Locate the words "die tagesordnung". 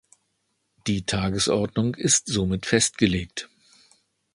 0.87-1.93